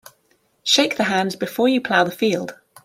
Shake 0.63 0.97
the 0.97 1.03
hand 1.03 1.37
before 1.37 1.67
you 1.69 1.79
plough 1.79 2.05
the 2.05 2.09
field. 2.09 2.55